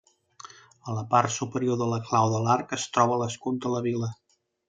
[0.93, 4.13] A la part superior de la clau de l'arc es troba l'escut de la vila.